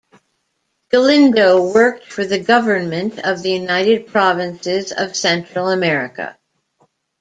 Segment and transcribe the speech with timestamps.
[0.89, 6.39] Galindo worked for the government of the United Provinces of Central America.